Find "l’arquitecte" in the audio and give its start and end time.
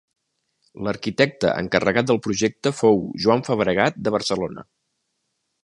0.85-1.51